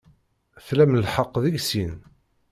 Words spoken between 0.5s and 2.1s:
Tlam lḥeqq deg sin.